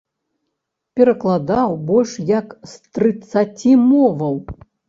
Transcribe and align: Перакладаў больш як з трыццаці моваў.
Перакладаў 0.99 1.75
больш 1.91 2.15
як 2.31 2.57
з 2.73 2.93
трыццаці 2.99 3.71
моваў. 3.93 4.35